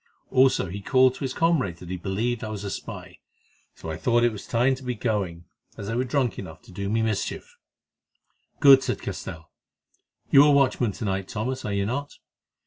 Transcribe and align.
Also 0.31 0.65
he 0.65 0.81
called 0.81 1.13
to 1.13 1.19
his 1.19 1.31
comrades 1.35 1.79
that 1.79 1.91
he 1.91 1.95
believed 1.95 2.43
I 2.43 2.49
was 2.49 2.63
a 2.63 2.71
spy, 2.71 3.19
so 3.75 3.91
I 3.91 3.97
thought 3.97 4.23
it 4.23 4.35
time 4.49 4.73
to 4.73 4.81
be 4.83 4.95
going, 4.95 5.45
as 5.77 5.87
they 5.89 5.95
were 5.95 6.03
drunk 6.03 6.39
enough 6.39 6.63
to 6.63 6.71
do 6.71 6.89
me 6.89 7.01
a 7.01 7.03
mischief." 7.03 7.55
"Good," 8.59 8.81
said 8.81 8.99
Castell. 9.03 9.51
"You 10.31 10.43
are 10.45 10.53
watchman 10.53 10.91
tonight, 10.91 11.27
Thomas, 11.27 11.65
are 11.65 11.73
you 11.73 11.85
not? 11.85 12.13